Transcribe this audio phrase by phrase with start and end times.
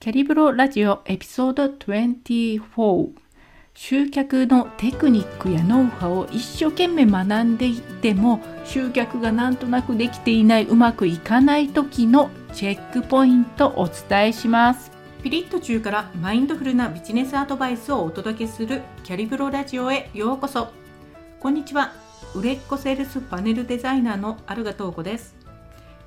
[0.00, 3.10] キャリブロラジオエピソード24
[3.74, 14.92] 集客のテクニックやノウハウを一生懸命学んでいっても集客がなんとなくできていないうまくいかない時のチェックポイントをお伝えします。
[15.24, 20.68] ピリッと中からマインドフルなビジネスアドバイスをお届けするキャリブロラジオへようこそ。
[21.40, 21.92] こんにちは。
[22.36, 25.34] 売れっ子セールスパネルデザイナーのアルガトーコです。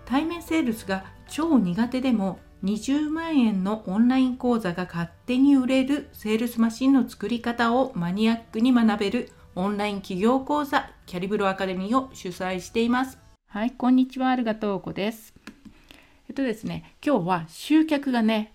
[0.06, 13.18] 対面セールスが超苦手でも20万円のオンライン講座が勝手に売れるセールスマシンの作り方をマニアックに学べるオンライン企業講座キャリブロアカデミーを主催しています。
[13.48, 15.34] はい、こんにちは、ありがとうこです。
[16.30, 18.54] えっとですね、今日は集客がね、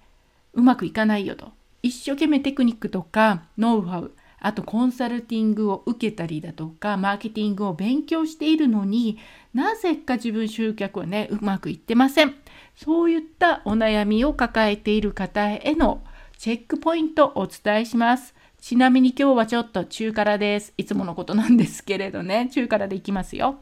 [0.52, 1.50] うまくいかないよと。
[1.82, 9.18] 一生懸命テクニックとかノウハウ、あとコンサルティングを受けたりだとか、マーケティングを勉強しているのに
[9.52, 12.36] なぜか自分集客はね、うまくいってません。
[12.76, 16.04] そういったお悩みを抱えている方への
[16.36, 18.34] チェックポイントをお伝えします。
[18.60, 20.74] ちなみに今日はちょっと中辛です。
[20.76, 23.60] いつものことなんですけれどね、中辛でいきますよ。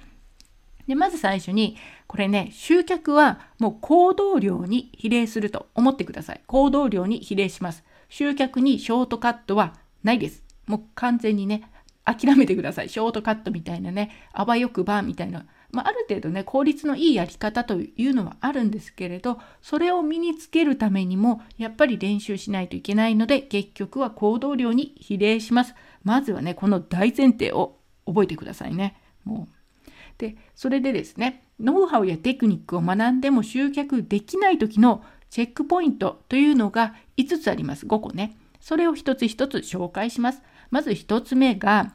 [0.88, 1.76] で、まず最初に、
[2.08, 6.40] これね、集客はもう行動量に比例すると思ってください。
[6.46, 7.84] 行動量に比例します。
[8.08, 10.42] 集客にショートカットはないです。
[10.66, 11.70] もう完全にね、
[12.04, 12.88] 諦めてください。
[12.88, 25.74] ショートカットみたいなね、あばよくばみたいなまあ、ある程度ね効率のいいやり方というのはあるんですけれどそれを身につけるためにもやっぱり練習しないといけないので結局は行動量に比例します。
[26.02, 29.00] まずはねこの大前提を覚えてくださいね。
[29.24, 29.90] もう。
[30.18, 37.86] でそれでですねノウハウやテクニックを学んでも集客できない時のチェックポイントというのが5つあります。
[37.86, 38.36] 5個ね。
[38.60, 40.42] それを一つ一つ紹介します。
[40.70, 41.94] まず1つ目が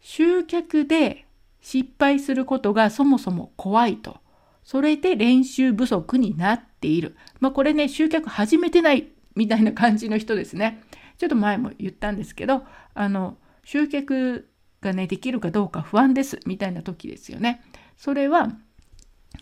[0.00, 1.23] 集客で
[1.64, 4.18] 失敗することがそもそも怖いと。
[4.64, 7.16] それで練習不足になっている。
[7.40, 10.82] まあこれね、集客始めてないみたいな感じの人ですね。
[11.16, 14.50] ちょっと前も言ったんですけど、あの、集客
[14.82, 17.62] がね、できるかどうか不安ですみたいな時ですよね。
[17.96, 18.52] それは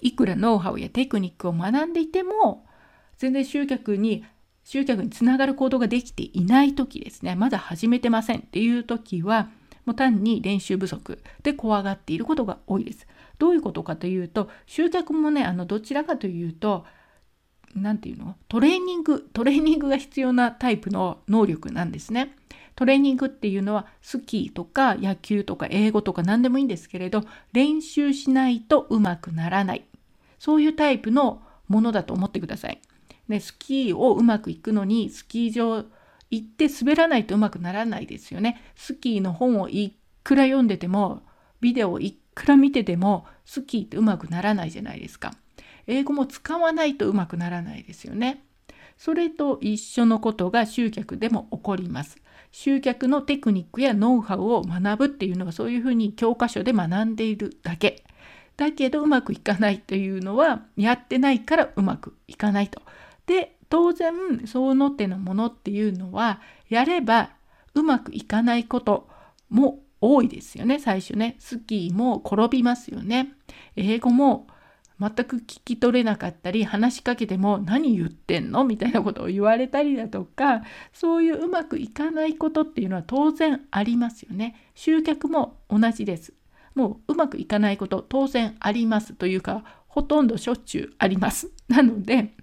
[0.01, 2.67] いくらノウハウやテクニックを学んでいても、
[3.19, 4.25] 全然集客に
[4.65, 9.51] 集客につながる行動ができていない時ですねまだ始めてませんっていう時は
[9.85, 13.07] もう単に練習不足で怖がっていることが多いです。
[13.39, 16.85] どういうことかというと集客もねあのどちらかというと
[17.75, 18.37] 何て言うの？
[18.49, 22.37] トレーニングトレーニングが必要なタイプの能力なんですね。
[22.75, 27.23] トレーニングっていうのはスキーとか野球とか英語とか何でもいいんですけれど
[27.53, 29.85] 練習しないとうまくならない
[30.39, 32.81] そういうタイプのものだと思ってください。
[33.29, 35.85] でスキーをうまくいくのにスキー場
[36.33, 38.63] 行って滑らないとうまくならないですよね。
[38.75, 39.95] スキーの本をい
[40.25, 41.23] くら読んでても、
[41.61, 45.35] ビデオをいくら見てても、スキーってうまくならないじゃないですか。
[45.87, 48.43] 英語も使わないとうまくならないですよね。
[48.97, 52.17] それと一緒のことが集客でも起こります。
[52.51, 58.05] 集客のテクニックやノウハウを学ぶっていうのはそういうふうに教科書で学んでいるだけ。
[58.57, 62.81] だけどうまくいかないというのはやってないからうまくいかないと。
[63.27, 64.13] で当然
[64.45, 67.31] その手のものっていうのはやれば
[67.73, 69.09] うまくいかないこと
[69.49, 71.37] も多いですよね最初ね。
[71.39, 73.33] スキーも転びますよね。
[73.75, 74.47] 英語も
[75.01, 78.65] 全く聞き取れなかったり話しかけても何言ってんの？
[78.65, 84.55] みたいなことを言われたりだとかそういううまくいかないことっていうのは当然ありますよね。
[84.75, 86.35] 集客も同じです。
[86.75, 91.51] もううまくいかないこと当然ありますというかほとんどしょっちゅうあります。
[91.69, 92.35] なので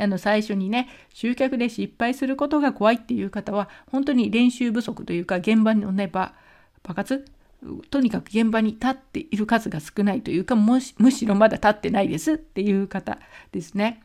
[0.00, 6.34] あの最初にね集客で失敗することが怖いっていう方は本当に練習不足というか現場のね場
[6.82, 7.24] 爆発
[7.90, 13.18] とにかく現場に立っている数が少ないというかむしろまだ立ってないですっていう方
[13.52, 14.02] ですね。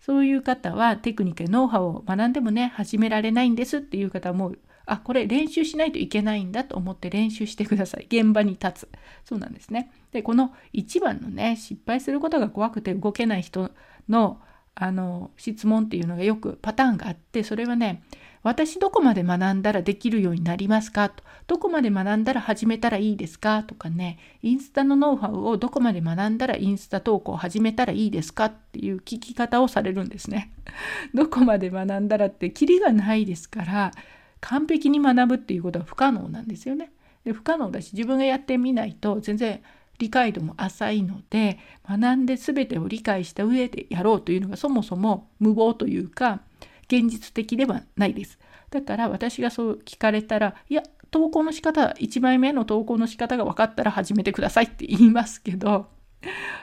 [0.00, 8.06] そういう方はテクニックやノウハウを学んでもね始められないんですっていう方はもうあこれ練習しないといけないんだと思って練習してください。
[8.06, 8.88] 現場に立つ。
[9.24, 9.90] そうなんですね。
[10.12, 13.70] でこの一番のね失敗することが怖くて動けない人
[14.08, 14.40] の
[14.78, 18.02] あの質問っていうのがよくパターンがあってそれはね
[18.42, 30.52] 私どこまで学んだらできるようになりますかとどこまで学んだら始めたらいいですかとかねインスタのノウハウをどこまで学んだらインスタ投稿を始めたらいいですかっていう聞き方をされるんですね。
[31.14, 33.92] どこまで学んだらってキリがないですから
[34.40, 36.92] 完璧に学ぶっていうことは不可能なんですよね。
[37.24, 39.60] で不可能だし自分がやってみないと全然
[39.98, 41.58] 理解度も浅いので
[41.88, 46.40] 学んで全てを理解した上でやろうというのがそもそも無謀というか
[46.88, 48.38] 現実的ではないです。
[48.70, 55.86] だから私がそう聞かれたらいや投稿の仕方1枚目の投稿の仕方が分かったら始めてくださいって言いますけど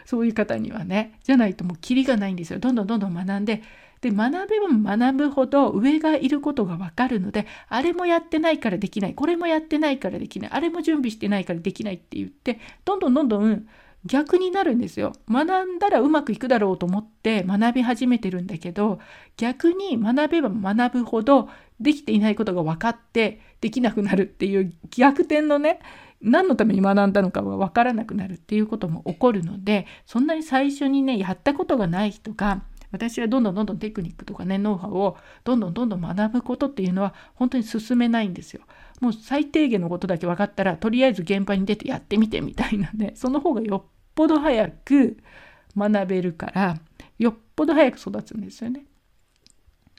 [0.05, 3.63] そういう方にはねじゃないともうキリがないんですよどんどんどんどん学んで
[4.03, 13.65] で学べば学ぶほど上がいることが分かるのであれもやってないからできないこれもやってないからできないあれも準備してないからできないって言ってどんどんどんどん
[14.05, 15.13] 逆になるんですよ。
[15.29, 18.99] 学んだらうまくいくだろうと思って学び始めてるんだけど
[19.37, 21.47] 逆に学べば学ぶほど
[21.79, 25.79] できていないことが分かってできなくなるっていう逆転のね
[26.21, 32.63] 何のために学んだのかは分からなくなるっていうことも起こるのでそんなに最初にねやったことがない人が
[32.93, 38.61] 私はどんどんどんどんテクニックとかねノウハウをどんどんどんどん学ぶことっていうのは本当に進めないんですよ。
[39.01, 45.17] もう最低限のことだけ分かったらとりあえず現場に出てやってみてみたいなね その方がよっぽど早く
[45.75, 46.77] 学べるから
[47.17, 48.85] よっぽど早く育つんですよね。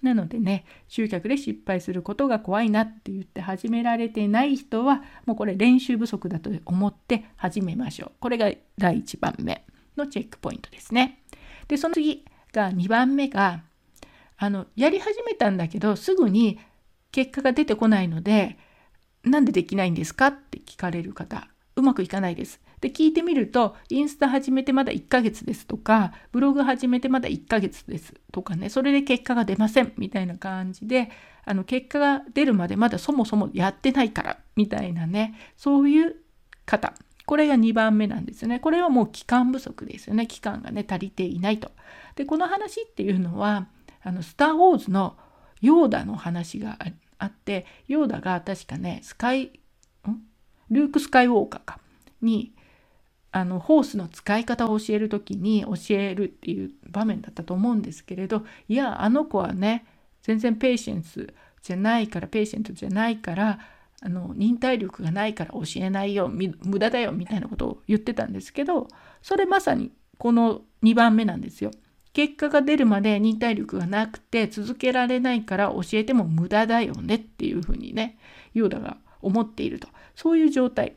[0.01, 8.13] なのでね集客で失敗することが怖いなって言って始められてない人はもうこれ練習不足だと思って始めましょう。
[8.21, 9.67] これが第1番目
[9.97, 11.19] のチェックポイントですね。
[11.67, 13.63] でその次が2番目が
[14.39, 16.59] あのやり始めたんだけどすぐに
[17.13, 18.57] 結果が出てこないので
[19.23, 22.61] なんでできないんですかって聞かれる方うまくいかないです。
[22.81, 31.11] で聞いてみるとインスタ始めてまだ1ヶ月ですとかブログ始めてまだ1ヶ月ですとかねそれで結果が出ませんみたいな感じで
[31.47, 36.17] あの結果が出るまでまだそもそもやってないからみたいなねそういう
[36.67, 36.93] 方
[37.27, 38.61] これが2番目なんですね。
[38.61, 40.27] これはもう期間不足ですよね。
[40.27, 41.71] 期間がね足りていないと。
[42.17, 43.67] でこの話っていうのは
[44.03, 45.17] あのスター・ウォーズの
[45.61, 46.79] ヨーダの話が
[47.19, 49.51] あってヨーダが確かねスカイん？
[50.71, 51.81] ルーク・スカイウォーカーか
[52.21, 52.53] に
[53.33, 59.87] あのホースの使い方を教える時に教えるっていう場面だったと思うんですけれどいやあの子はね
[60.23, 61.33] 全然ペーシェンス
[61.63, 63.59] じゃないからペーシェントじゃないから
[64.05, 68.89] あの忍耐力がないから教えないよ無駄だよみたいなことを言ってたんですけど
[69.23, 71.71] それまさにこの2番目なんですよ。
[72.13, 78.17] 結果が出るまで忍耐力がなくて続けられないから教えても無駄だよねっていうふうにね
[78.53, 80.95] ヨーダが思っているとそういう状態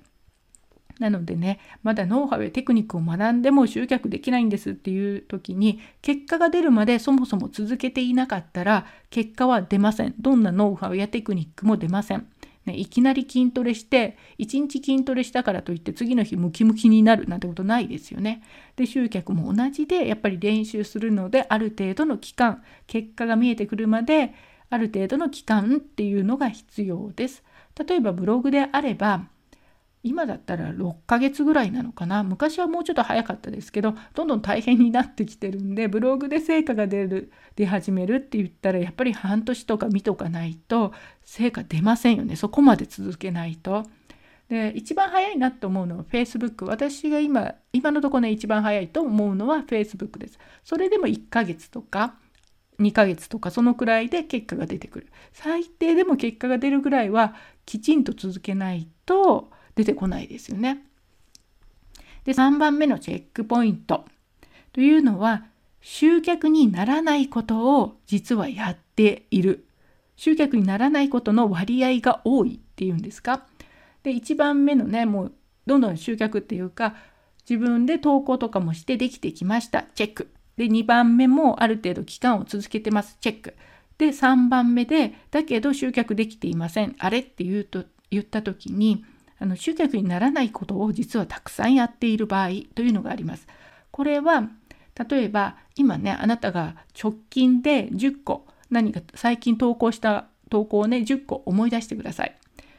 [0.99, 12.27] なのでねまだノウハウやテクニックを学んでも集客できないんですっていう時に結果が出るまでそもそも続けていなかったら結果は出ませんどんなノウハウやテクニックも出ません。
[12.67, 18.43] ね、いきなり筋トレして1日筋トレしたからといって次の日ムキムキになるなんてことないですよね。
[18.75, 24.33] で集客も同じでやっぱり練習するのである程度の期間結果が見えてくるまで
[24.69, 27.43] ある程度の期間っていうのが必要です。
[27.87, 29.27] 例えばブログであれば
[30.07, 32.23] 今だったら6ヶ月ぐらいなのかな。
[32.23, 40.93] 昔はもうちょっと早かったですけどどんどん大変になってきてるんでブログで成果が出る出始めるって言ったらやっぱり半年とか見とかないと
[41.23, 42.35] 成果出ませんよね。
[42.35, 43.83] そこまで続けないと。
[44.49, 50.39] で一番早いなと思うのは Facebook 私が今今のところね一番早いと思うのは Facebook です。
[50.63, 52.15] それでも1ヶ月とか
[52.79, 55.07] 2ヶ月とかそのくらいで結果が出てくる。
[55.33, 60.83] 最低でも結果が出るぐらいはきちんと続けないと出てこないですよね。
[62.25, 64.05] で3番目のチェックポイント。
[64.73, 65.45] というのは
[65.81, 69.65] 集客にならないことを実はやっている。
[70.15, 73.45] 集客にならないことの割合が多いっていうんですか。
[74.01, 75.31] で1番目のねもう
[75.67, 76.95] どんどん集客っていうか
[77.47, 79.83] 自分で投稿とかもしてできてきました。
[79.95, 80.31] チェック。
[80.57, 83.17] で2番目もある程度期間を続けてます。
[83.21, 83.53] チェック。
[83.99, 86.95] で3番目でだけど集客できていません。
[86.97, 89.05] あれって言うと言った時に
[89.39, 93.47] あの集客にならないことを実はたくさんやっている場合というのがあります。
[93.91, 94.49] これは
[95.09, 102.35] 例えば今ねあなたが直近で10個何か最近投稿した投稿をね10個思い出してください。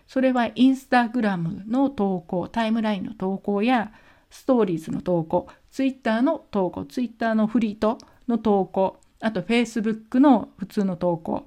[0.06, 3.92] それはインスタグラムの投稿タイムラインの投稿や
[4.30, 11.46] ストーリーズの投稿ツイッターの投稿ツイッターのフリートの投稿あとフェイスブックの普通の投稿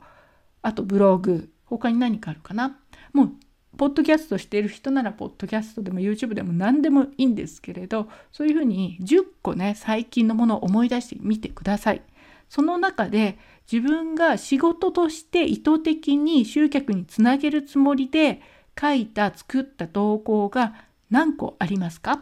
[0.62, 2.78] あとブログ他に何かあるかな
[3.14, 3.32] もう
[3.82, 12.04] ポッドキャストしている人ならポッドキャストでも YouTube でも何でもいいんですけれどそういうふうに10個ね最近のものを思い出してみてください。
[12.48, 13.40] その中で
[13.72, 18.44] 自分が仕事として意図的に集客につなげるつもりで
[18.80, 20.76] 書いた作った投稿が
[21.10, 22.22] 何個ありますか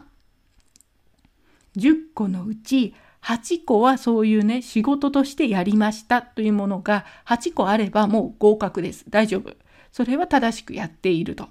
[1.76, 9.54] ?10 個のうち8個はそういうね仕事としてやりましたというものが8個あればもう合格です大丈夫。
[9.92, 11.48] それは正しくやっていると。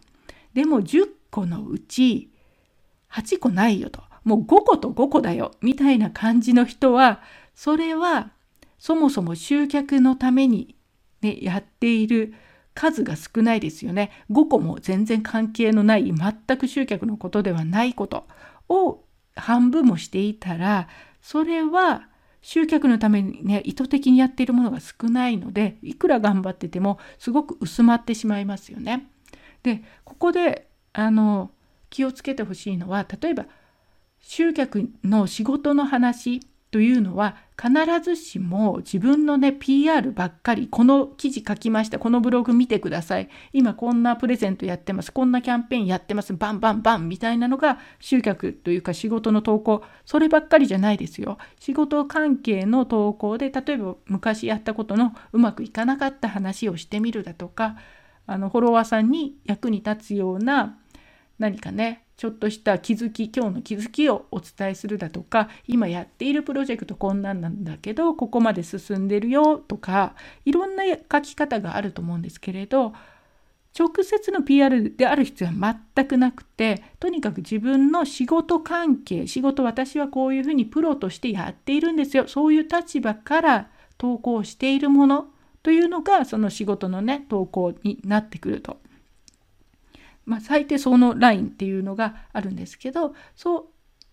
[0.54, 2.32] でも10個のうち
[3.12, 4.02] 8個ないよと。
[4.24, 7.22] もう5個と5個だよみたいな感じの人は
[7.56, 8.32] それは
[8.78, 10.76] そもそも集客のために、
[11.22, 12.34] ね、やっている
[12.74, 14.12] 数が少ないですよね。
[14.30, 18.26] 5個も全然関係のない全く集客のことではないこと
[18.70, 19.04] を
[19.36, 20.88] 半分もしていたら
[21.22, 22.09] それは
[22.42, 29.10] 集客のためにね意図的にやっているものが少ないのでいくら頑張っててもすごく薄まってしまいますよね。
[29.64, 31.52] でここであの
[31.90, 33.46] 気をつけてほしいのは例えば
[34.22, 37.72] 集客の仕事の話というのは必
[38.04, 43.30] ずしも自分のね PR ばっかりこの記事書きましたこのブログ見てください。
[43.54, 49.84] 今こんなプレゼントやってますこんなキャンペーンやってますバンバンバンみたいなのが集客というか仕事の投稿。
[50.06, 51.38] そればっかりじゃないですよ。
[51.60, 57.78] 仕事関係の投稿で例えば昔やったことのうまくいかなかった話をしてみるだとか
[58.28, 60.78] あのフォロワーさんに役に立つような
[61.40, 72.92] 何かねちょっとした気づき今日の気づきをお伝えするだとか今やっているプロジェクトこんなんなんだけどここまで進んでるよとかいろんな書き方があると思うんですけれど
[73.74, 85.28] 直接の PR である必要は全くなくてとにかく自分の仕事関係仕事私はこういうふうにプロとしてやっているんですよそういう立場から投稿しているもの
[85.64, 88.82] というのがその仕事のね投稿になってくると。
[90.30, 93.66] まあ、最低そのラインっていうのがあるんですけどそう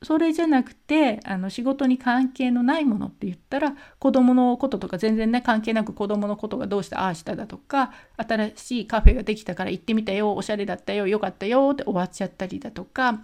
[0.03, 13.21] それじゃなくてあの仕事に関係のないものって言ったら子どものこととか全然ね関係なく子どものことがどうしたああしただとか新しいカフェができたから行ってみたよおしゃれだったよよかったよって終わっちゃったりだとか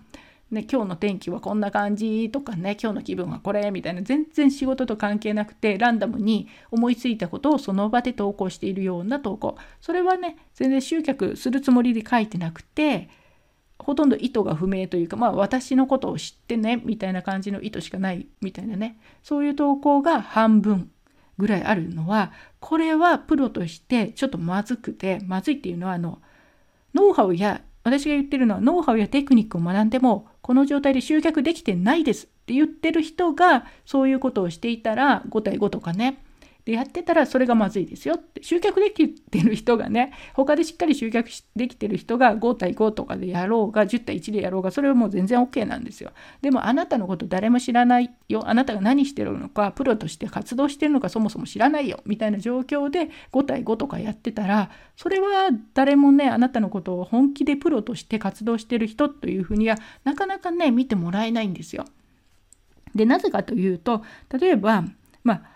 [0.52, 9.56] ね、今日の天気はこんな感じとかね今日の気分はこれみたいな全然仕事と関係なくてランダムに思いついたことをその場で投稿しているような投稿。
[9.80, 13.08] それはね全然集客するつもりで書いてなくて
[13.78, 18.98] ほとんど意図が不明というかまあ私のことを知ってねみたいな感じの意図しかないみたいなね。
[19.22, 20.90] そういう投稿が半分
[21.38, 22.30] ぐらいあるのは
[22.60, 26.20] これはプロとしてちょっとまずくてまずいっていうのはあの
[26.94, 36.22] ノウハウや私が言ってるのはノウハウやテクニックを学んでもこの状態で集客できてないですって言ってる人がそういうことをしていたら5対5とかね
[36.64, 46.12] でやってたらそれがまずいですよって集客できてる人がね他でしっかり集客できてる人が5対5とかでやろうが10対1でやろうがそれはもう全然 OK なんですよ。
[46.40, 48.42] でもあなたのこと誰も知らないよ。
[48.46, 52.00] あなたが何してるのかプロとして活動してるのかそもそも知らないよ。
[52.06, 61.84] みたいな状況で5対5とかやってたらそれは誰もねあなたのことを本気でプロとして活動してる人というふうにはなかなかね見てもらえないんですよ。
[62.94, 64.02] でなぜかというと
[64.38, 64.84] 例えば
[65.24, 65.51] まあ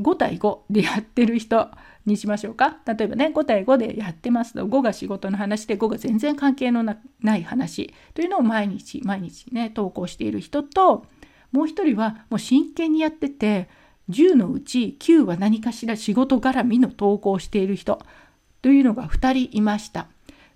[0.00, 1.70] 5対5でやってる人
[2.06, 2.78] にしましょうか。
[2.86, 7.94] 例えばね5対5でやってますと5が仕事の話で5が全然関係のない話。
[8.14, 11.06] というのを毎日毎日ね投稿している人と
[11.52, 13.68] もう一人はもう真剣にやってて
[14.10, 18.00] 10のうち9は何かしら仕事絡みの投稿している人。
[18.62, 20.08] というのが2人いました。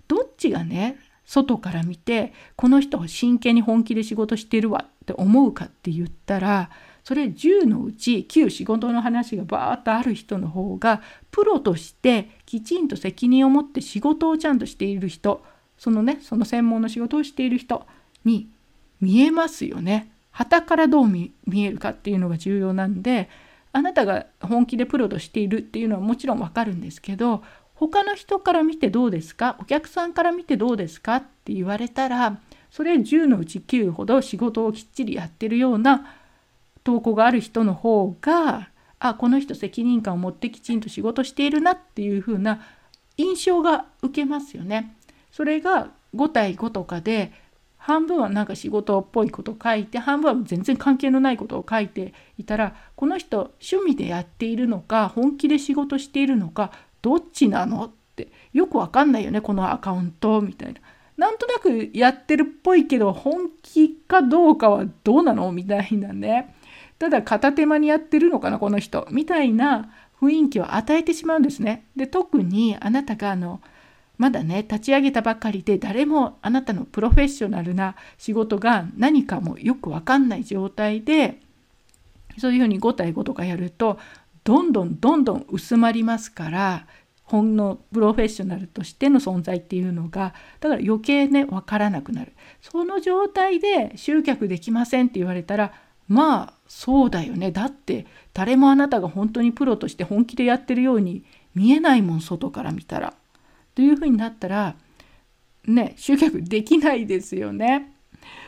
[0.07, 6.71] どっちがね外から見てこの人は真剣に本気で仕事してるわって思うかって言ったら
[7.09, 11.01] それ10のうち9仕事の話がバーッとある人の方が
[11.31, 15.43] プロとしてきちんと責任を持って仕事をちゃんとしている人
[15.79, 17.87] そのねその専門の仕事をしている人
[18.25, 18.47] に
[19.01, 20.11] 見えますよね。
[20.29, 23.27] 旗からどう見えるかっていうのが重要なんで
[23.71, 29.57] あなたが本気でプロとしているっていうのはもちろんわかるんですけど他の人から見てどうですか？
[29.59, 31.15] お客さんから見てどうですか？
[31.15, 32.37] って言われたら
[32.69, 36.17] それ10のうち9ほど仕事をきっちりやってるような
[36.83, 38.69] 投稿がある人の方が
[38.99, 42.61] あこの人責任感を持ってきちんと仕事しているなっていう風な
[43.17, 44.95] 印象が受けますよね。
[45.31, 47.31] それが5対5とかで
[47.77, 56.71] 半分はなんか仕事っぽいことを書いて半分は全然関係のないことを書いていたらこの人趣味でやっているのか本気で仕事しているのか
[57.01, 60.81] どっちなのってよくわかんないよねこのアカウントみたいな。
[61.17, 66.55] なんとなくやってるっぽいけど本気かどうかはどうなのみたいなね
[66.99, 69.91] ただ片手間にやってるのかなこの人みたいな
[70.21, 71.85] 雰囲気を与えてしまうんですね。
[71.95, 73.61] で特にあなたがあの
[74.17, 81.39] まだね立ち上げたばかりで誰もあなたのプロフェッショナルな仕事が何かもよく分かんない状態で
[82.37, 83.97] そういうふうに5対5とかやると
[84.43, 86.85] どんどんどんどん薄まりますから
[87.23, 95.73] ほんのプロフェッショナルとしての存在っていうのがだから余計ね分からなくなるその状態で集客できませんって言われたら
[96.09, 103.15] まあそうだよねだって誰もあなたが本当にプロとして本気でやってるように見えないもん外から見たら。
[103.75, 104.75] というふうになったら
[105.65, 107.91] ね集客できないですよね。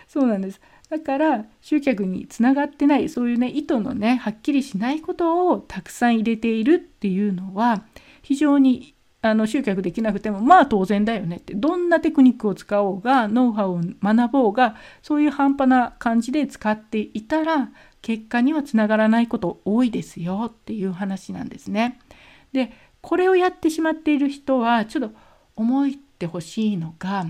[0.08, 0.62] そうなんです。
[0.90, 7.86] だから集客につながってないそういうね意図のねはっきりしないことをたくさん入れているっていうのは
[8.22, 17.70] 非常にあの集客できなくてもまあ当然だよねってどんなテクニックを使おうがノウハウを学ぼうがそういう半端な感じで使っていたら
[18.02, 22.00] 結果にはつながらないこと多いですよっていう話なんですね。
[22.54, 25.16] でこれをやってしまっている人はちょっと
[25.56, 27.26] 思ってほしいのが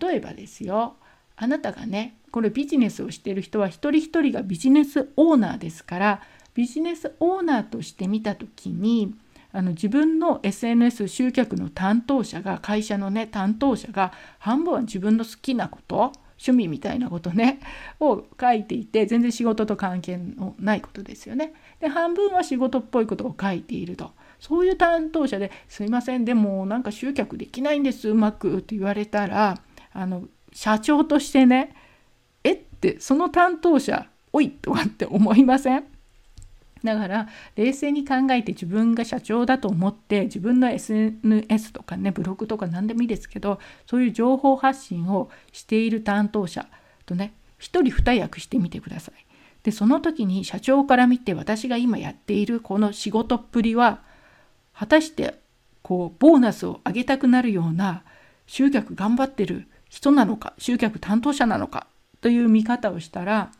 [0.00, 0.96] 例えばですよ
[1.36, 6.22] あなたがねこれビジネスをしている人は一人一人がビジネスオーナーですから
[6.54, 9.14] ビジネスオーナーとして見た時に
[9.52, 17.60] あの自分の SNS 集客の担当者が会社のね担当者が半分は自分の好きなこと趣味みたいなことね
[18.00, 21.52] を書いていて全然仕事と関係のないことですよね。
[21.80, 24.12] で半分は仕事っぽいことを書いていると。
[24.38, 29.62] そういう担当者で「すいませんでもなんか集客できないんですうまく」って言われたら
[29.94, 31.74] あの社長としてね
[32.44, 35.84] 「えっ?」てその担当者「おい!」とかって思いません？
[36.86, 46.66] だから冷静に考えて自分が社長だと思って自分の SNS とかねブログとか何でもいいですけどそういう情報発信をしている担当者
[47.04, 49.14] とね一人二役してみてください。
[49.62, 54.00] でその時に社長から見て私が今やっているこの仕事っぷりは
[54.72, 55.40] 果たして
[55.82, 58.04] こうボーナスを上げたくなるような
[58.46, 61.88] 集客頑張ってる人なのか集客担当者なのか
[62.20, 63.50] という見方をしたら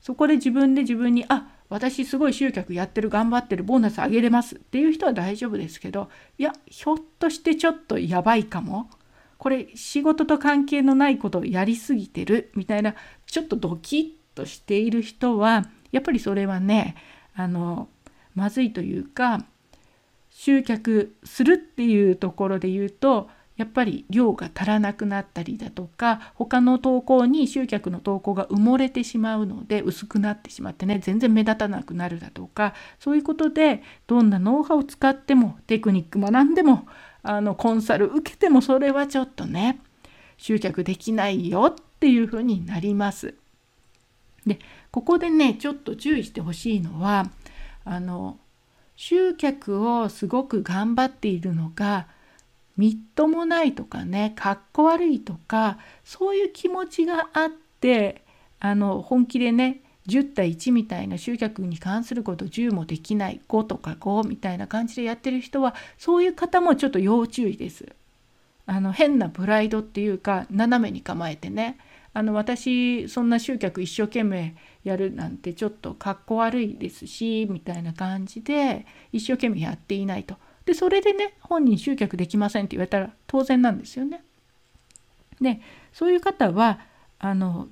[0.00, 8.90] そこで自分で自分にあ私すごい集客やってる頑張ってるボーナス上げれますっていう人は大丈夫ですけどいやひょっとしてちょっとやばいかも。
[9.38, 16.94] これ仕事と関係のないことをやりすぎてるみたいなちょっとドキッとしている人はやっぱりそれはね
[17.34, 17.88] あの
[18.34, 19.46] まずいというか
[20.28, 23.30] 集客するっていうところで言うと
[23.60, 36.86] やっぱり量が足らなくなったりだとか他の投稿に集客の投稿が埋もれてしまうので薄くなってしまってね全然目立たなくなるだとかそういうことでどんなノウハウを使ってもテクニック学んでも
[37.22, 39.78] あのコンサル受けてもそれはちょっとね
[40.38, 43.34] 集客できないよっていうふうになります。
[44.46, 44.58] で
[44.90, 47.30] ここでねちょっと注意してほしいのは
[47.84, 48.38] あの
[48.96, 52.06] 集客をすごく頑張っているのが
[52.80, 58.24] みっともないとかねかっこ悪いとかそういう気持ちがあって
[58.58, 67.86] あの本気でね10対1みたいな集客に関すること10もできない5とか5みたいな感じでやってる人はそういう方もちょっと要注意です。
[68.64, 71.76] あの変なプライドっていうか斜めに構えてね
[72.14, 80.36] あの私そんな集客一生懸命やるなんてちょっとかっこ悪いですしみたいな感じで一生懸命やっていないと。
[80.70, 84.22] でそれでね本人集客できませんって言われたら当然なんですよね。
[85.40, 85.60] で
[85.92, 86.78] そういう方は
[87.18, 87.66] あの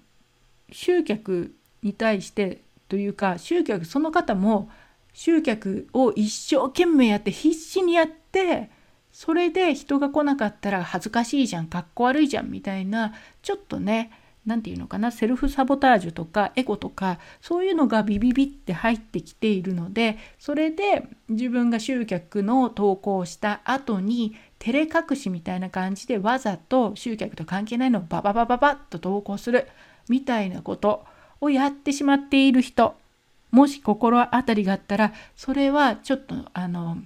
[0.72, 4.68] 集客に対してというか集客その方も
[5.12, 8.68] 集客を一生懸命やって必死にやって
[9.12, 14.10] それで人が来なかったら恥ずかしいじゃんかっこ悪いじゃんみたいなちょっとね
[14.48, 29.68] 何て言うのかなセルフサボタージュとかエゴとかそういうのがビビビって入ってきているのでそれで自分が集客の投稿をした後に照れ隠しみたいな感じでわざと集客と関係ないのをバババババッと投稿する
[30.08, 31.04] みたいなこと
[31.42, 32.96] をやってしまっている人
[33.50, 36.96] もし心当たりがあったらそれはちょっとあの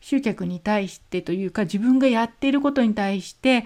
[0.00, 3.64] 集客に対してというか自分がやっていることに対して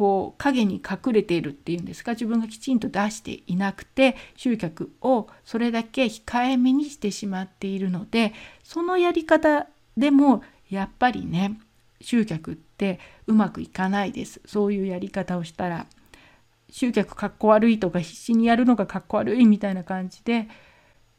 [0.00, 2.12] こう影に隠れているっていうんですか？
[2.12, 8.32] 自分がきちんと出していなくて集客をそれだけ控えめにしてしまっているので
[8.64, 9.66] そのやり方
[9.98, 11.60] でもやっぱりね
[12.00, 15.84] 集客ってうまくいかないですそういうやり方をしたら
[16.70, 20.48] 集客かっこ悪いとか必死にやるのがかっこ悪いみたいな感じで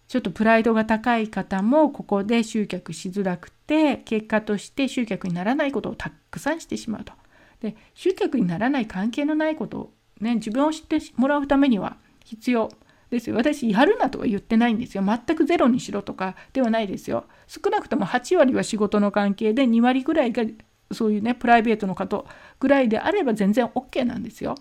[0.08, 7.14] ちょっとプライドが高い方もここで集客しづらくて結果として集客にならないことをたくさんしてしまうと。
[7.62, 12.70] で集客にならない関係のないことを、ね、自分を知ってもらうためには必要。
[13.12, 13.36] ですよ。
[13.36, 15.04] 私やるなとは言ってないんですよ。
[15.04, 17.26] 全くゼロにしろとかではないですよ。
[17.48, 20.44] 少なくとも8割は仕事の関係で2割ぐらいが
[20.92, 22.26] そういうねプライベートの方
[22.60, 24.56] ぐらいであれば全然 OK なんですよ。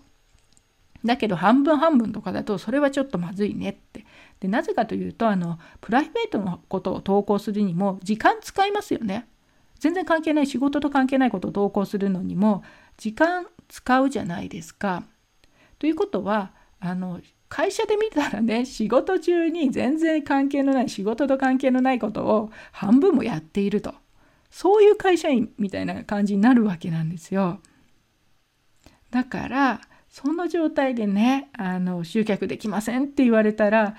[1.05, 4.05] だけど半分半分とかだとそれはちょっとまずいねって。
[4.41, 9.29] でなぜかというとあのプライベートのことを投稿するにも時間使いますよね。
[9.79, 12.63] 全然関係ない仕事と関係ないことを投稿するのにも
[13.01, 15.05] 時間使うじゃないですか。
[15.79, 23.95] ということはあの会社で見たらね 仕事中に全然関係のない仕事と関係のないことを半分もやっていると
[24.51, 27.61] そういう会社員みたいな感じになるわけなんですよ。
[29.11, 33.97] だからその状態でねあの集客できませんって言われたら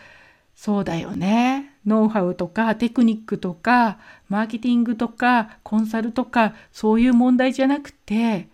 [0.53, 3.97] そうだよねノウハウとかテクニックとか
[4.29, 8.47] マーケティングとかコンサルとかそういう問題じゃなくて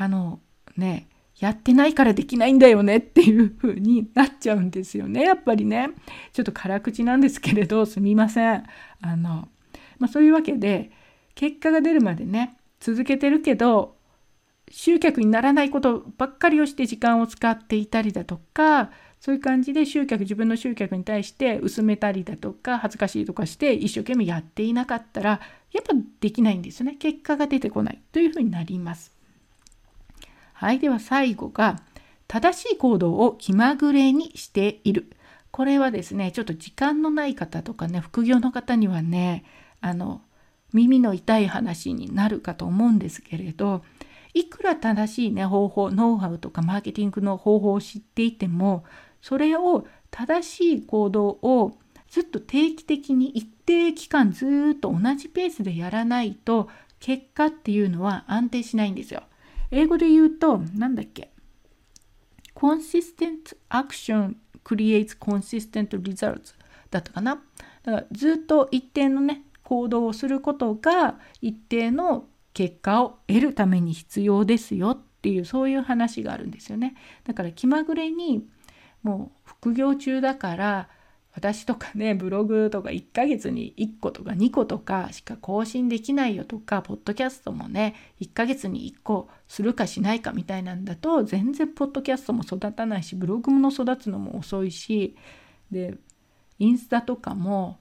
[0.00, 0.40] あの
[0.78, 1.08] ね
[1.38, 5.90] やってないからできないんだよねっていう風になっちゃうんですよね やっぱりね。
[6.32, 8.64] ちょっと辛口なんですけれどすみません。
[9.02, 9.48] あの、
[9.98, 10.90] まあ、そういうわけで
[11.34, 13.96] 結果が出るまでね続けてるけど
[14.70, 25.40] 集客にならないことばっかりをして時間を使っていたりだとかそういう感じで集客自分の集客に対して薄めたりだとか恥ずかしいとかして一生懸命やっていなかったら
[25.72, 26.96] やっぱできないんですよね。
[26.98, 29.19] 結果が出てこないというふうになります。
[30.60, 31.80] はいでは最後が
[32.28, 35.10] 正しい行動を気まぐれにしている。
[35.50, 39.42] これはですねちょっと時間のない方とかね副業の方にはね
[39.80, 40.20] あの
[40.74, 43.82] 耳の痛い話になるかと思うんですけれど
[44.34, 48.84] いくら正しいね方法ノウハウとかマーケティングの方法を知っていても
[49.22, 51.78] それを正しい行動を
[52.10, 56.68] ずっと定期的に一定期間ずっと同じペースでやらないと
[56.98, 59.22] 結果っていうのは安定しないんですよ。
[59.70, 61.30] 英語で言うと何だっけ
[62.54, 66.54] ？Consistent action creates consistent results
[66.90, 67.42] だったかな？
[67.82, 76.96] だからずっと一定のね行動をすることが一定の結果を得るために必要ですよっていうそういう話があるんですよね。
[77.24, 78.46] だから気まぐれに
[79.02, 80.88] もう副業中だから
[81.32, 95.16] 私とかねブログとか1ヶ月に1個とか2個とかしか更新できないよとかポッドキャストもね1ヶ月に1個するかしないかみたいなんだと全然ポッドキャストも育たないしブログも育つのも遅いし
[95.70, 95.94] で
[96.58, 97.78] インスタとかも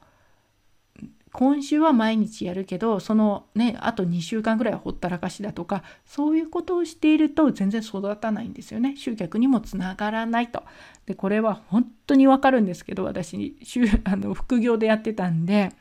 [1.31, 10.63] 今週は毎日やるけどそのねあと2週間ぐらいはほったらかしだとかそういうことをしていると全然育たないんですよね集客にもつながらないと
[11.05, 13.55] でこれは本当にわかるんですけど私
[14.05, 15.71] あの副業でやってたんで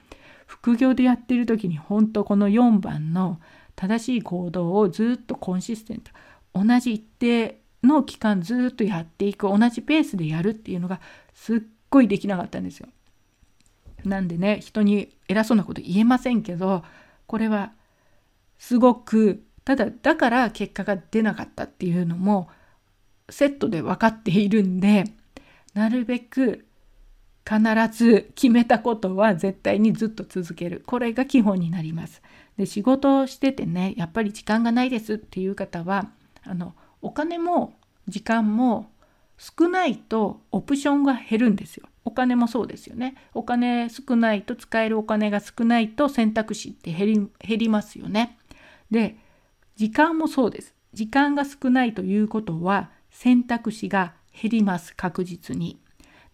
[0.47, 3.41] 副業でやってる時に本当この4番の
[3.75, 6.11] 正しい行動をずっとコンシステント
[6.55, 11.01] 同じ一定の期間ずっとやっていく同じペースでやるっていうのが
[11.33, 12.89] すっごいできなかったんですよ。
[14.09, 16.83] なんでね人に偉そうなこと言えませんけど
[17.27, 17.73] これは
[18.59, 22.49] すごくただだから結果が出なかったっていうのも
[23.31, 25.05] セットで分かっているんで
[25.75, 26.65] なるべく
[27.47, 27.61] 必
[27.93, 32.21] ず決めたことは絶対にずっと続けるこれが基本になります。
[32.59, 36.11] で仕事をしててねやっぱり時間がないですっていう方は
[36.45, 37.75] あのお金も
[38.09, 38.91] 時間も
[39.39, 41.89] 少ないとオプションが減るんですよ。
[42.05, 43.15] お金もそうですよね。
[43.35, 48.37] お金少ないと使えるお金が少ないと選択肢って減り減りますよね。
[48.91, 49.17] で
[49.77, 50.75] 時間もそうです。
[50.93, 55.81] 時間が少ないということは選択肢が減ります確実に。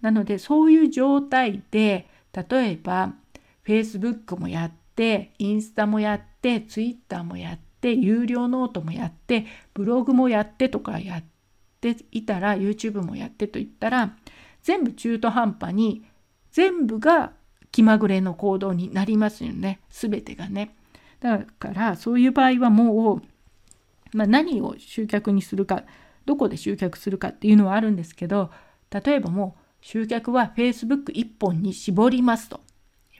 [0.00, 3.12] なのでそういう状態で例えば
[3.66, 11.33] Facebook もやってインスタもやって Twitter もやって有料ノートもやってブログもやってとかやって
[11.92, 14.16] っていたら YouTube もやってと言ったら
[14.62, 16.04] 全部中途半端に
[16.50, 17.32] 全部が
[17.70, 20.76] 気まぐれの行動になりますよね全てがね。
[21.20, 23.22] だからそういう場合はもう、
[24.16, 25.84] まあ、何を集客にするか
[26.26, 28.50] どこで集客するかっていうのはあるんですけど
[28.90, 32.60] 例えばもう集客は Facebook1 本に絞りますと。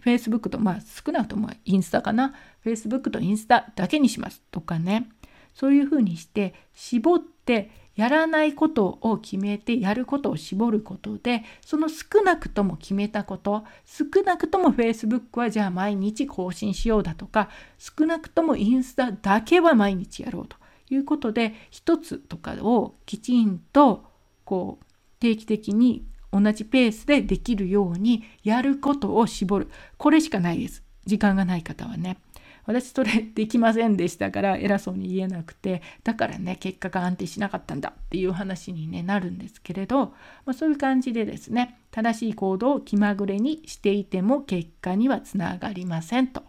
[0.05, 5.09] Facebook とまあ少なくともインスタかな Facebook とインスタだけにしますとかね
[5.55, 20.57] そういうふうにして絞ってやらないことを決めてやることを絞ることでその少なくとも決めたこと少なくとも Facebook はじゃあ毎日更新しようだとか少なくともインスタだけは毎日やろうと
[20.91, 24.05] いうことで一つとかをきちんと
[24.45, 24.85] こう
[25.21, 32.19] 定期的に同じペースでできるようにやることを絞るこれしかないです時間がない方はね。
[32.67, 40.15] 私それできませんでしたから偉そうに言えなくてだからね結果が安定しなかったんだっていう話に、ね、なるんですけれど、ま
[40.47, 46.43] あ、そういう感じでですね正しい行動を気まぐれにしていても結果にはつながりませんと。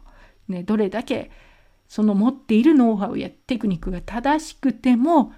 [0.48, 1.32] ね、どれだけ
[1.88, 5.34] その持っているノウハウやテクニックが正しくても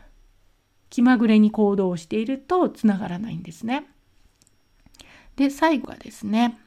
[0.90, 3.86] 気まぐれに行動しているとつながらないんですね。
[5.36, 6.60] で最後はですね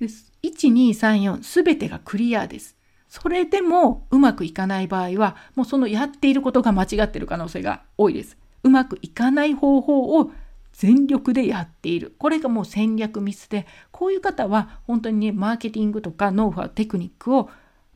[0.00, 2.77] 1234すべてがクリアです。
[3.08, 8.36] それでもうまくいかない場合は、もうそのやっていることが間違っている可能性が多いです。
[8.62, 10.30] うまくいかない方法を
[10.72, 12.14] 全力でやっている。
[12.18, 17.50] これがもう戦略ミスで、こういう方は本当にね、マーケティングとかノウハウ、テクニックを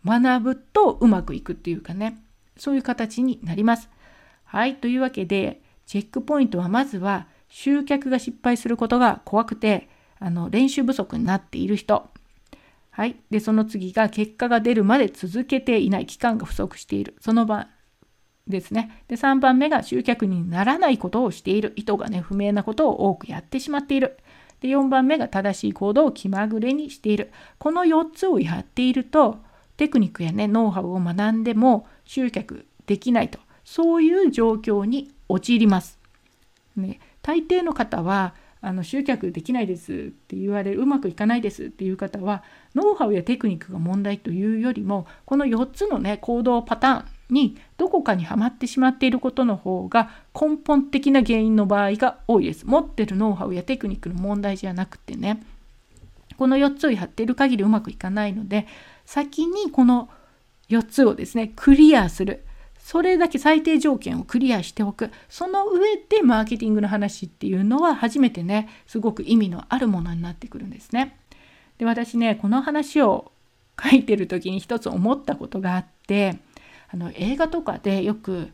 [0.05, 2.23] 学ぶとうまくいくっていうかね、
[2.57, 3.91] そういう形になります。
[4.45, 12.09] はい、というわけで、チェックポイントはまずは集客が失敗することが怖くて、あの練習不足になっている人、
[12.93, 13.17] はい。
[13.31, 17.17] で、その次が結果が出るまで続けていない期間が不足している。
[17.21, 17.69] その場
[18.47, 19.03] ですね。
[19.09, 21.73] で、3番目が集客にならないことをしている。
[21.77, 24.19] 意図がね、不明なことを多くやってしまっている。
[24.61, 27.33] で、4番目が正しい行動を気まぐれにしている。
[27.59, 29.39] この4つをやっていると、
[29.79, 33.39] テクニックやね、ノウハウを学んでも集客できないと。
[33.65, 35.99] そういう状況に陥ります。
[36.77, 42.45] ね、大抵の方は、あの集客できないですって言われるうまくいかないですっていう方は
[42.77, 52.65] ノウハウやテクニックが問題というよりもこの4つのね行動パターンにどこかにはまってしまっていることの方が根本的な原因の場合が多いです。
[52.65, 55.43] 持ってるノウハウやテクニックの問題じゃなくてね
[56.37, 58.67] この4つをやっている限りうまくいかないので
[59.07, 60.09] 先にこの
[60.69, 62.45] 4つをですねクリアする
[62.93, 71.17] それだけ最低条件をクリアしておくその上でマーケティングの話っていうのは初めてねすごく意味のあるものになってくるんですね。
[71.79, 73.33] で私ねこの話を
[73.83, 76.37] 書いてる時に一つ思ったことがあって
[76.93, 78.51] あの映画とかでよく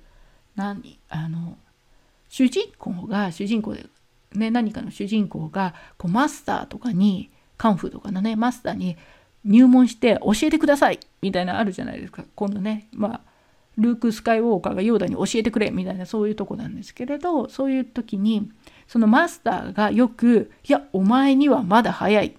[0.55, 1.59] 何あの
[2.29, 3.87] 主人公が主人公で、
[4.35, 8.96] ね、何かの主人公がこうマスターとかにカンフーとかのねマスターに
[9.44, 13.27] 入門して教えてくださいみたいなあるじゃないですか今度ねまあ
[13.78, 18.50] ルーク・スカイウォーカーがヨーダに教えてくれみたいなそういうとこなんですけれどそういう時に
[18.86, 22.36] そのマスターがよく「いやお前にはまだ早い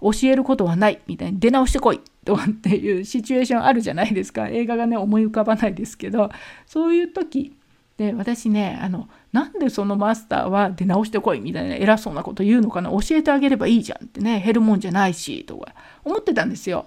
[0.00, 6.30] 教えることはない」みたいに出直してこいとかっていうシチュエーションあるじゃないですか映画がね思い浮かばないですけど
[6.66, 7.54] そういう時
[7.98, 15.74] で私ねあのなんでそのマスターは出直してこいみたいな偉そうなこと言うのかな教えてあげればいいじゃんってね減るもんじゃないしとか
[16.04, 16.84] 思ってたんですよ。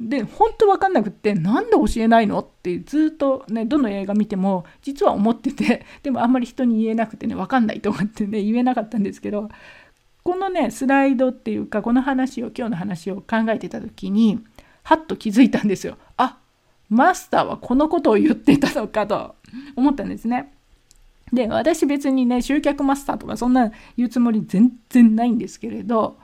[0.00, 9.48] で本当分かんなくってなんで教えないのってずっとねどの映画見ても実は思ってて でもあんまり人に言えなくてね分かんないと思ってね言えなかったんですけど
[10.22, 14.40] このねスライドっていうかこの話を今日の話を考えてた時に
[14.82, 15.96] はっと気づいたんですよ。
[16.16, 16.38] あ
[16.88, 19.34] マスターはこのことを言ってたのかと
[19.74, 20.52] 思ったんですね。
[21.32, 26.18] で私別にね集客マスターとかそんな言うつもり全然ないんですけれど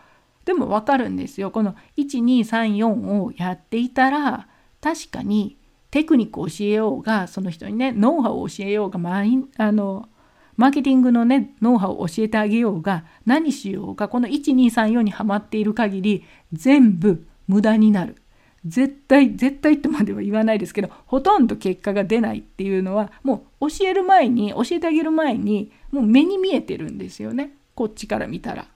[0.45, 1.51] でもわかるんですよ。
[1.51, 4.49] この1234をやっていたら
[4.81, 5.57] 確かに
[5.91, 10.09] テクニックを教えようがその人にねノウハウを教えようがマイあの
[10.57, 18.17] マーケティングのねノウハウを教えてあげようが何しようがこの1234にはまっている限り全部無駄になる。
[18.65, 28.69] 絶対絶対とまでは言わないですけどほとんど結果が出ないっていうのはもう教える前に教えてあげる前にもう目に見えてるんですよねこっちから見たら。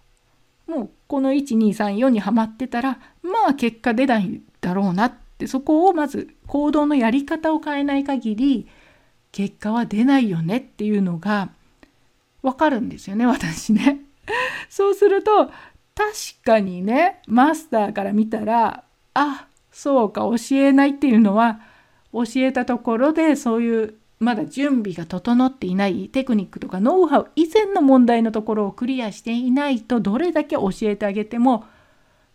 [0.66, 8.68] もうこの1234にはまってたらまあ結果出ないだろうなってそこをまず行動のやり方を変えない限り
[9.32, 11.50] 結果は出ないよねっていうのが
[12.42, 14.00] わかるんですよね私ね。
[14.68, 15.52] そうすると確
[16.44, 21.60] かにねマスターから見たらあそうか教えないっていうのは
[22.12, 31.64] 教えたところでそういうまだ準備が整っていないテクニックとかノウハウ以前の問題のところをクリアしていないとどれだけ教えてあげても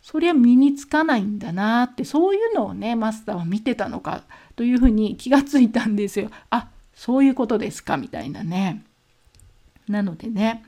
[0.02, 4.24] そりゃ身につかないんだなってそういうのをねマスターは見てたのか
[4.56, 6.30] というふうに気がついたんですよ。
[6.50, 8.84] あそういうことですかみたいなね。
[9.88, 10.63] なのでね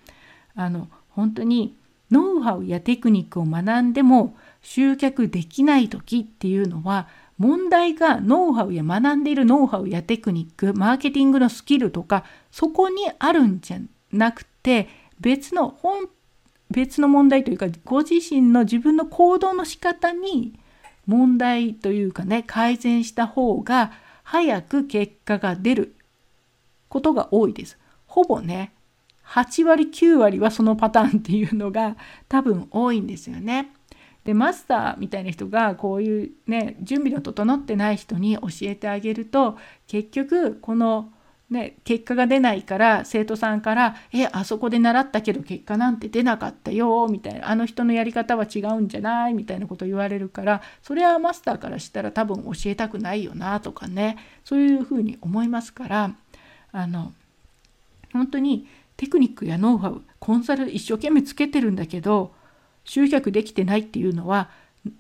[0.56, 1.76] あの本当に
[2.12, 7.08] ノウハウやテクニックを学んでも集客できない時っていうのは
[7.44, 13.80] 問題がノウハウや学んでいるノウハウやテクニックマーケティングのスキルとかそこにあるんじゃ
[14.14, 14.88] なくて
[15.20, 16.08] 別の本
[16.72, 20.58] 別の問題というかご自身の自分の行動の仕方に
[21.06, 23.92] 問題というかね改善した方が
[24.24, 25.96] 早く結果が出る
[26.88, 27.78] ことが多いです。
[28.08, 28.72] ほぼね
[29.28, 31.98] 8割9割はそのパターンっていうのが
[32.30, 33.73] 多分多いんですよね。
[34.24, 39.58] でマスターみたいな人がこういうね準備の整ってない人に教えてあげると
[39.88, 41.12] 結局この
[41.50, 56.16] ね、結果が出ないから生徒さんから「えあそこで習ったけど結果なんて出なかったよ」みたいな「あの人のやり方は違うんじゃない?」みたいなこと言われるからそれはマスターからしたら多分教えたくないよなとかねそういうふうに思いますから
[56.72, 57.14] あの
[58.14, 62.34] 本当にテクニックやノウハウコンサル一生懸命つけてるんだけど
[62.84, 64.50] 集客できてないっていうのは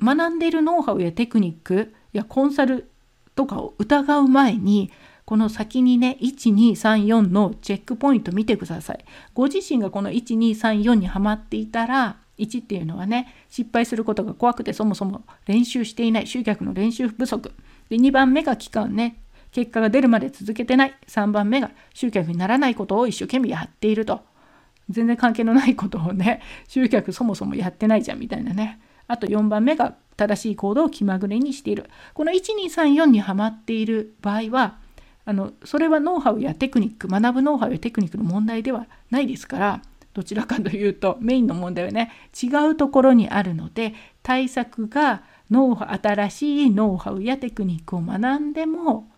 [0.02, 2.90] 学んでいるノウハウやテクニックやコンサル
[3.36, 4.92] とかを疑う前に
[5.26, 9.06] この先にね1234のチェックポイント見てください。
[9.34, 17.52] ご自身がこの1234にはまっていたら1っていうのはね失敗することが怖くてそもそも練習していない集客の練習不足。
[17.90, 19.18] で2番目が期間ね
[19.52, 20.96] 結果が出るまで続けてない。
[21.08, 24.22] 3番目が集客にならないことを一生懸命やっていると。
[24.94, 34.78] 全然関係のないことをね 集客そもそもやってないじゃんみたいなねあと4番目が正しい行動を気まぐれにしているこの1234にはまっている場合は
[35.26, 39.82] あのそれはノウハウやテクニック学ぶノウハウやテクニックの問題ではないですから
[40.14, 49.10] どちらかというとメインの問題はね違うところにあるので対策がノウハウ新しいノウハウやテクニックを学んでも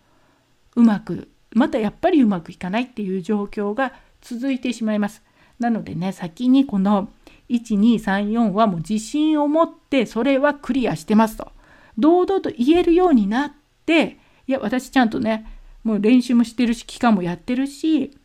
[0.74, 5.22] うまくまたやっぱりうまくいかないっていう状況が続いてしまいます。
[5.58, 7.08] なのでね先にこの
[7.50, 11.52] 1234はもう自信を持ってそれはクリアしてますと
[11.98, 13.52] 堂々と言えるようになっ
[13.86, 15.46] ていや私ちゃんとね
[15.84, 18.16] もう練習もしてるし期間もやってるし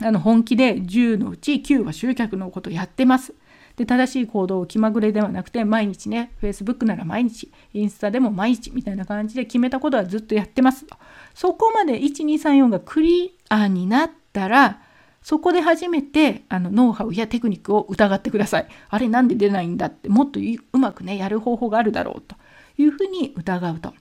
[0.00, 3.34] あの本気で10のうち9は集客のことやってます。
[3.76, 10.84] で正しい行動を気まぐれではなくて毎日ね Facebook なら毎日インスタでも毎日みたいな感じで決めたことはずっとやってます
[11.32, 14.82] そこまで1234がクリアになったら
[15.22, 20.40] そこで初めてあのノウハウやテクニックを疑ってくださいあれなんで出ないんだってもっと
[20.72, 22.36] うまくねやる方法があるだろうと
[22.78, 23.94] いうふうに疑うと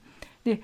[0.43, 0.61] で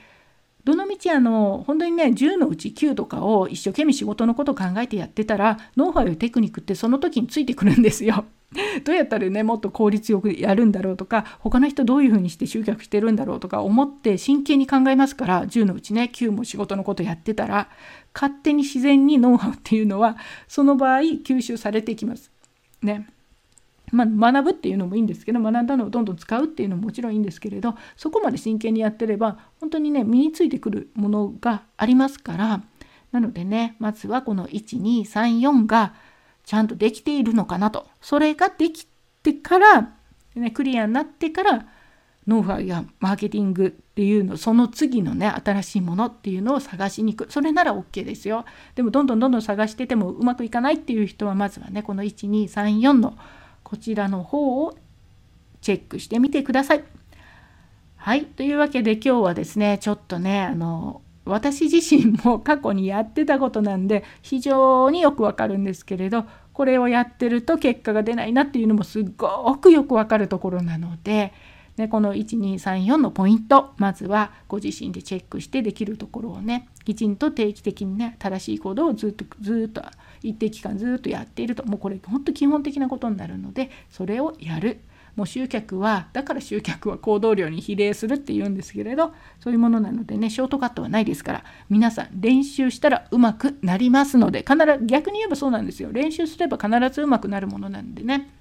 [0.63, 8.25] どのみちあの本当にね10のうち9とかを一生懸命仕事のことを考えてやってたらノウハウやテクニックってその時についてくるんですよ。
[8.83, 17.69] どうやったらねもっと効率よくやるんだろうとか他の人どういうふうにして集客してるんだろうとか思って真剣に考えますから10のうちね9も仕事のことやってたら
[18.13, 22.31] 勝手に自然にノウハウっていうのはその場合吸収されていきます。
[22.81, 23.07] ね。
[23.91, 32.63] まあ、学ぶっていうのもいいんですけど学んだのをどんどん使うっていうのももちろんいいんですけれどそこまで真剣にやってれば本当にね身についてくるものがありますから
[33.11, 35.93] なのでねまずはこの1234が
[36.43, 38.87] ちゃんとできているのかなとそれができ
[39.21, 39.93] てから、
[40.35, 41.65] ね、クリアになってから
[42.27, 53.17] ノウハウやマーケティングっていうのその次のね新しいものっていうのを探しに行くそれなら OK ですよでもどんどんどんどん探しててもうまくいかないっていう人はまずはねこの1234の
[53.63, 54.77] こちらの方を
[55.61, 56.83] チェックしてみてください。
[57.95, 58.25] はい。
[58.25, 71.33] というわけで今日はですね、ちょっとね、あの、私自身も 過去にやってたことなんで非常によくわかるんですけれどこれをやってると結果が出ないなっていうのもすっごくよくわかるところなので、
[71.77, 79.81] ね、この1234のポイントまずはご自身でチェックしてできるところをねきちんと定期的にね正しい行動をずっとずっと
[80.21, 84.81] 一定期間ずっとやっているともうこれ本当基本的なことになるのでそれをやる。
[85.15, 95.91] もう集客はだから集客は行動量に比例するって言うんですけれどそういうものなのでねショートカットはないですから皆さん練習したらうまくなりますので必ず逆に言えばそうなんですよ。
[95.91, 98.31] 練習すれば必ずうまくなるものなんでね。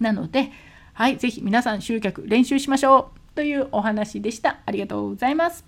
[0.00, 0.50] なので
[0.94, 4.60] はい是非皆さん集客練習しましょうというお話でした。
[4.64, 5.64] ありがとうございます。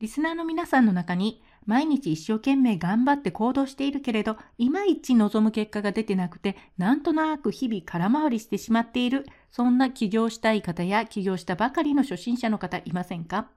[0.00, 13.48] リスナーの皆さんの中に毎日一生懸命頑張って行動しているけれど、いまいち望む結果が出てなくて、なんとなく日々空回りしてしまっている、そんな起業したい方や起業したばかりの初心者の方いませんか？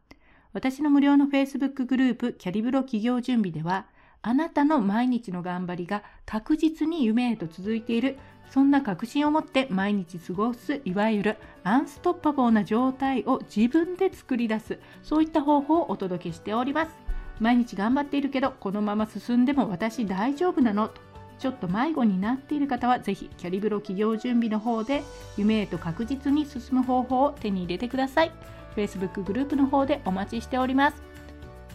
[0.53, 3.87] 私の無料の Facebook グループ、キャリブロ企業準備では、
[4.21, 8.17] あなたの毎日の頑張りが確実に夢へと続いている、
[8.49, 17.02] そんな確信を持って毎日過ごす、いわゆるアンストッパボーな状態を自分で作り出す、そういった方法をお届けしております。
[17.39, 20.87] 毎日頑張っているけどこのまま進んでも私大丈夫なの？
[20.87, 21.01] と
[21.39, 25.03] ちょっと迷子になっている方はぜひキャリブロ企業準備の方で
[25.35, 28.31] 夢へと確実に進む方法を手に入れてください。
[28.75, 31.03] Facebook グループの方でお待ちしております。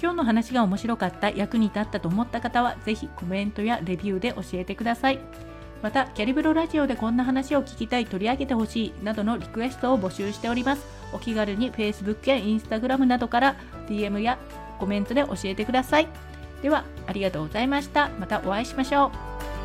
[0.01, 5.19] 今日の話が面白かった役に立ったと思った方はぜひコメントやレビューで教えてください。
[5.83, 10.87] またキャリブロラジオでこんな話を聞きたい取り上げてほしいなどのリクエストを募集しております。
[11.13, 13.57] お気軽に Facebook や Instagram などから
[13.89, 14.39] DM や
[14.79, 16.09] コメントで教えてください。
[16.63, 18.11] では、ありがとうございました。
[18.19, 19.13] またお会いしましょ
[19.55, 19.58] う。